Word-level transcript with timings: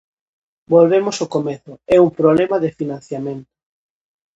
Volvemos 0.73 1.15
ao 1.17 1.31
comezo: 1.35 1.73
é 1.95 1.97
un 2.05 2.09
problema 2.19 2.57
de 2.63 2.75
financiamento. 2.79 3.51